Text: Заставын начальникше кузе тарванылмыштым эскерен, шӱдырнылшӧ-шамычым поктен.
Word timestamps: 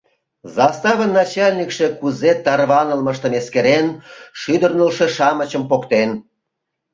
Заставын 0.55 1.11
начальникше 1.19 1.85
кузе 1.99 2.31
тарванылмыштым 2.45 3.33
эскерен, 3.39 3.87
шӱдырнылшӧ-шамычым 4.39 5.63
поктен. 5.71 6.09